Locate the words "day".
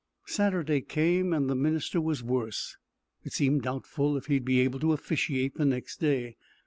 5.99-6.37